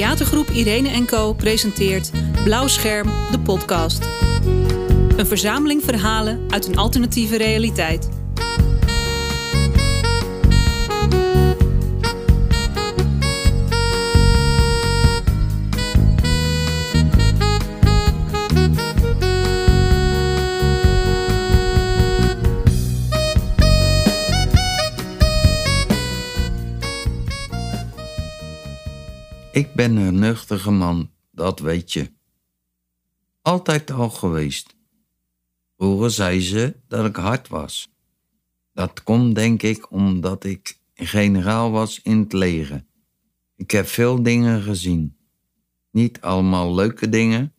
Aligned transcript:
Theatergroep 0.00 0.50
Irene 0.50 0.88
Co 1.06 1.32
presenteert 1.32 2.10
Blauw 2.44 2.66
Scherm, 2.68 3.08
de 3.30 3.40
podcast. 3.40 4.08
Een 5.16 5.26
verzameling 5.26 5.82
verhalen 5.84 6.40
uit 6.50 6.66
een 6.66 6.76
alternatieve 6.76 7.36
realiteit. 7.36 8.19
Ik 29.52 29.74
ben 29.74 29.96
een 29.96 30.18
nuchtige 30.18 30.70
man, 30.70 31.10
dat 31.30 31.60
weet 31.60 31.92
je. 31.92 32.12
Altijd 33.42 33.90
al 33.90 34.10
geweest. 34.10 34.76
Vroeger 35.76 36.10
zei 36.10 36.40
ze 36.40 36.76
dat 36.88 37.06
ik 37.06 37.16
hard 37.16 37.48
was. 37.48 37.92
Dat 38.72 39.02
komt 39.02 39.34
denk 39.34 39.62
ik 39.62 39.90
omdat 39.92 40.44
ik 40.44 40.78
generaal 40.94 41.70
was 41.70 42.02
in 42.02 42.18
het 42.18 42.32
leger. 42.32 42.84
Ik 43.56 43.70
heb 43.70 43.86
veel 43.86 44.22
dingen 44.22 44.62
gezien. 44.62 45.16
Niet 45.90 46.20
allemaal 46.20 46.74
leuke 46.74 47.08
dingen. 47.08 47.54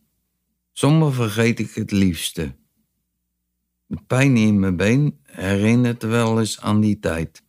Sommige 0.72 1.12
vergeet 1.12 1.58
ik 1.58 1.74
het 1.74 1.90
liefste. 1.90 2.56
De 3.86 3.98
pijn 4.06 4.36
in 4.36 4.60
mijn 4.60 4.76
been 4.76 5.18
herinnert 5.22 6.02
wel 6.02 6.40
eens 6.40 6.60
aan 6.60 6.80
die 6.80 6.98
tijd. 6.98 7.42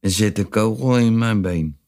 Er 0.00 0.10
zit 0.10 0.38
een 0.38 0.48
kogel 0.48 0.98
in 0.98 1.18
mijn 1.18 1.42
been. 1.42 1.78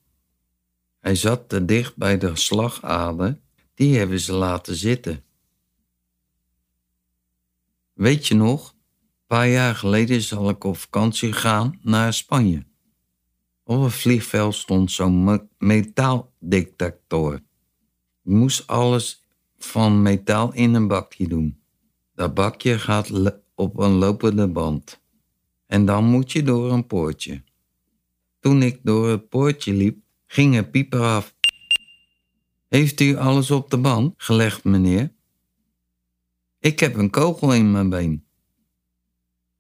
Hij 1.09 1.17
zat 1.17 1.49
te 1.49 1.65
dicht 1.65 1.97
bij 1.97 2.19
de 2.19 2.37
slagader, 2.37 3.41
die 3.75 3.97
hebben 3.97 4.21
ze 4.21 4.33
laten 4.33 4.75
zitten. 4.75 5.25
Weet 7.93 8.27
je 8.27 8.35
nog, 8.35 8.71
een 8.71 9.27
paar 9.27 9.49
jaar 9.49 9.75
geleden 9.75 10.23
zal 10.23 10.49
ik 10.49 10.65
op 10.65 10.77
vakantie 10.77 11.33
gaan 11.33 11.79
naar 11.83 12.13
Spanje. 12.13 12.67
Op 13.65 13.83
het 13.83 13.93
vliegveld 13.93 14.55
stond 14.55 14.91
zo'n 14.91 15.49
metaaldetector. 15.59 17.41
Je 18.23 18.35
moest 18.35 18.67
alles 18.67 19.25
van 19.59 20.03
metaal 20.03 20.53
in 20.53 20.75
een 20.75 20.89
bakje 20.89 21.29
doen. 21.29 21.61
Dat 22.15 22.35
bakje 22.35 22.79
gaat 22.79 23.11
op 23.55 23.79
een 23.79 23.93
lopende 23.93 24.49
band. 24.49 25.01
En 25.67 25.85
dan 25.85 26.05
moet 26.05 26.33
je 26.33 26.43
door 26.43 26.73
een 26.73 26.87
poortje. 26.87 27.43
Toen 28.41 28.63
ik 28.63 28.81
door 28.83 29.09
het 29.09 29.29
poortje 29.29 29.73
liep, 29.73 30.07
ging 30.29 30.57
een 30.57 30.71
pieper 30.71 31.01
af. 31.01 31.35
Heeft 32.69 33.01
u 33.01 33.17
alles 33.17 33.51
op 33.51 33.71
de 33.71 33.79
band 33.79 34.15
gelegd, 34.17 34.65
meneer? 34.65 35.13
Ik 36.59 36.81
heb 36.81 36.95
een 36.95 37.11
kogel 37.11 37.55
in 37.55 37.71
mijn 37.71 37.89
been. 37.89 38.27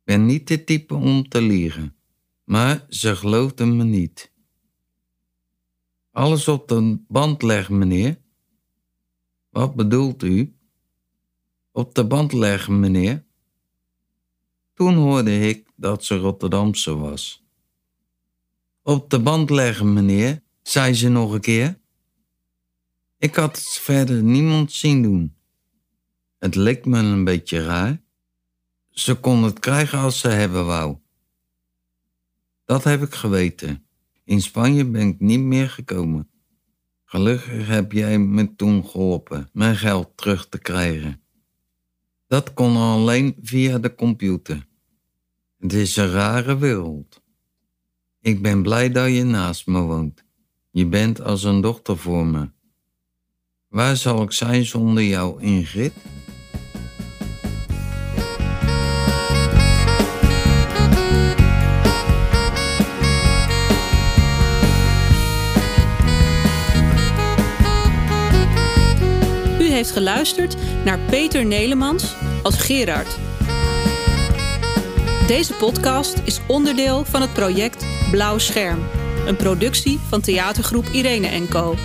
Ben 0.05 0.27
niet 0.27 0.49
de 0.49 0.65
type 0.65 0.95
om 0.95 1.29
te 1.29 1.41
liegen, 1.41 1.97
maar 2.45 2.87
ze 2.89 3.17
geloofden 3.17 3.77
me 3.77 3.85
niet. 3.85 4.33
Alles 6.11 6.49
op 6.49 6.69
de 6.69 7.05
band 7.09 7.43
leggen, 7.43 7.79
meneer? 7.79 8.21
Wat 9.51 9.75
bedoelt 9.75 10.23
u? 10.23 10.57
Op 11.73 11.95
de 11.95 12.07
band 12.07 12.33
leggen, 12.33 12.81
meneer? 12.81 13.25
Toen 14.75 14.95
hoorde 14.95 15.39
ik 15.49 15.71
dat 15.77 16.05
ze 16.05 16.17
Rotterdamse 16.17 16.97
was. 16.97 17.45
Op 18.83 19.11
de 19.11 19.21
band 19.21 19.51
leggen, 19.51 19.93
meneer, 19.93 20.43
zei 20.69 20.95
ze 20.95 21.09
nog 21.09 21.33
een 21.33 21.41
keer. 21.41 21.79
Ik 23.19 23.35
had 23.35 23.61
verder 23.61 24.23
niemand 24.23 24.73
zien 24.73 25.03
doen. 25.03 25.37
Het 26.39 26.55
leek 26.55 26.85
me 26.85 26.99
een 26.99 27.25
beetje 27.25 27.63
raar. 27.63 28.03
Ze 28.91 29.15
kon 29.15 29.43
het 29.43 29.59
krijgen 29.59 29.99
als 29.99 30.21
ze 30.21 30.29
hebben 30.29 30.67
wou. 30.67 30.97
Dat 32.65 32.85
heb 32.85 33.03
ik 33.03 33.15
geweten. 33.15 33.87
In 34.25 34.43
Spanje 34.43 34.85
ben 34.85 35.09
ik 35.09 35.21
niet 35.21 35.41
meer 35.41 35.71
gekomen. 35.71 36.31
Gelukkig 37.05 37.67
heb 37.67 37.93
jij 37.93 38.19
me 38.19 38.55
toen 38.57 38.85
geholpen 38.85 39.49
mijn 39.53 39.77
geld 39.77 40.17
terug 40.17 40.49
te 40.49 40.59
krijgen. 40.59 41.23
Dat 42.27 42.55
kon 42.55 42.77
alleen 42.77 43.37
via 43.43 43.79
de 43.79 43.95
computer. 43.95 44.67
Het 45.59 45.73
is 45.73 45.97
een 45.97 46.11
rare 46.11 46.59
wereld. 46.59 47.23
Ik 48.21 48.43
ben 48.43 48.63
blij 48.63 48.91
dat 48.91 49.09
je 49.09 49.25
naast 49.25 49.67
me 49.67 49.81
woont. 49.81 50.27
Je 50.71 50.87
bent 50.87 51.23
als 51.23 51.45
een 51.45 51.61
dochter 51.61 51.99
voor 51.99 52.27
me. 52.27 52.49
Waar 53.69 53.97
zal 53.97 54.23
ik 54.23 54.33
zijn 54.33 54.65
zonder 54.65 55.03
jou, 55.03 55.43
Ingrid? 55.43 55.93
U 69.61 69.71
heeft 69.71 69.91
geluisterd 69.91 70.57
naar 70.85 70.99
Peter 70.99 71.45
Nelemans 71.45 72.15
als 72.43 72.61
Gerard. 72.61 73.19
Deze 75.27 75.55
podcast 75.55 76.21
is 76.25 76.41
onderdeel 76.47 77.05
van 77.05 77.21
het 77.21 77.33
project 77.33 77.87
Blauw 78.11 78.39
Scherm, 78.39 78.79
een 79.29 79.37
productie 79.37 80.01
van 80.09 80.21
theatergroep 80.21 80.89
Irene 80.89 81.47
Co. 81.49 81.77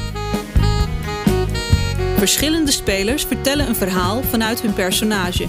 Verschillende 2.18 2.72
spelers 2.72 3.24
vertellen 3.24 3.68
een 3.68 3.76
verhaal 3.76 4.24
vanuit 4.24 4.62
hun 4.62 4.74
personage. 4.74 5.48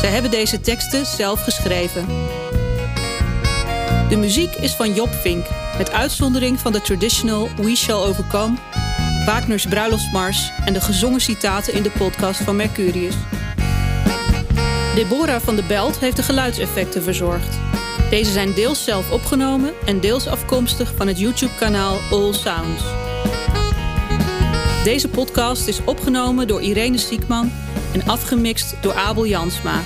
Zij 0.00 0.10
hebben 0.10 0.30
deze 0.30 0.60
teksten 0.60 1.06
zelf 1.06 1.42
geschreven. 1.42 2.06
De 4.08 4.16
muziek 4.16 4.54
is 4.54 4.72
van 4.72 4.94
Job 4.94 5.14
Vink, 5.14 5.46
met 5.76 5.92
uitzondering 5.92 6.60
van 6.60 6.72
de 6.72 6.80
traditional 6.80 7.48
We 7.56 7.76
Shall 7.76 8.02
Overcome, 8.04 8.56
Wagner's 9.24 9.66
Bruiloftsmars 9.66 10.50
en 10.64 10.72
de 10.72 10.80
gezongen 10.80 11.20
citaten 11.20 11.74
in 11.74 11.82
de 11.82 11.90
podcast 11.90 12.40
van 12.40 12.56
Mercurius. 12.56 13.14
Deborah 14.94 15.40
van 15.40 15.56
de 15.56 15.62
Belt 15.62 15.98
heeft 15.98 16.16
de 16.16 16.22
geluidseffecten 16.22 17.02
verzorgd. 17.02 17.58
Deze 18.10 18.32
zijn 18.32 18.52
deels 18.52 18.84
zelf 18.84 19.10
opgenomen 19.10 19.72
en 19.84 20.00
deels 20.00 20.26
afkomstig 20.26 20.92
van 20.96 21.06
het 21.06 21.18
YouTube-kanaal 21.18 21.98
All 22.10 22.32
Sounds. 22.32 22.82
Deze 24.84 25.08
podcast 25.08 25.66
is 25.66 25.84
opgenomen 25.84 26.46
door 26.46 26.62
Irene 26.62 26.98
Siekman 26.98 27.52
en 27.92 28.06
afgemixt 28.06 28.74
door 28.80 28.94
Abel 28.94 29.26
Jansma. 29.26 29.80